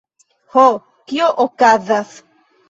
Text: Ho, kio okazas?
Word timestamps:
Ho, 0.55 0.63
kio 1.11 1.27
okazas? 1.45 2.17